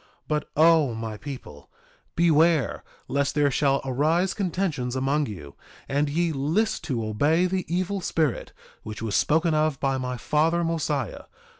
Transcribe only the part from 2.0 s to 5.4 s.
beware lest there shall arise contentions among